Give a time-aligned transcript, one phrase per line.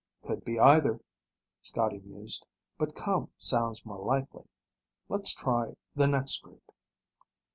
[0.25, 0.99] '""Could be either,"
[1.61, 2.47] Scotty mused.
[2.79, 4.45] "But 'come' sounds more likely.
[5.09, 6.63] Let's try the next group."